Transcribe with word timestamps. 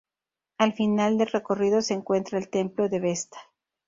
Al 0.57 0.73
final 0.73 1.19
del 1.19 1.27
recorrido 1.27 1.79
se 1.83 1.93
encuentra 1.93 2.39
el 2.39 2.49
templo 2.49 2.89
de 2.89 2.99
Vesta 2.99 3.37